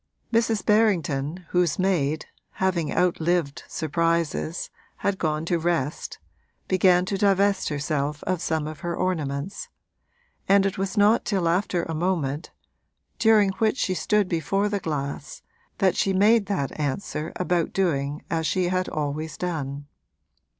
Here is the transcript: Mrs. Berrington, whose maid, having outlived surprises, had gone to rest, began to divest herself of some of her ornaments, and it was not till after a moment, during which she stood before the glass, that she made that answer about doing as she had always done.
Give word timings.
Mrs. 0.33 0.65
Berrington, 0.65 1.45
whose 1.49 1.77
maid, 1.77 2.25
having 2.53 2.91
outlived 2.91 3.61
surprises, 3.67 4.71
had 5.05 5.19
gone 5.19 5.45
to 5.45 5.59
rest, 5.59 6.17
began 6.67 7.05
to 7.05 7.19
divest 7.19 7.69
herself 7.69 8.23
of 8.23 8.41
some 8.41 8.65
of 8.65 8.79
her 8.79 8.95
ornaments, 8.95 9.69
and 10.49 10.65
it 10.65 10.79
was 10.79 10.97
not 10.97 11.23
till 11.23 11.47
after 11.47 11.83
a 11.83 11.93
moment, 11.93 12.49
during 13.19 13.49
which 13.59 13.77
she 13.77 13.93
stood 13.93 14.27
before 14.27 14.69
the 14.69 14.79
glass, 14.79 15.43
that 15.77 15.95
she 15.95 16.13
made 16.13 16.47
that 16.47 16.79
answer 16.79 17.31
about 17.35 17.71
doing 17.71 18.23
as 18.27 18.47
she 18.47 18.69
had 18.69 18.89
always 18.89 19.37
done. 19.37 19.85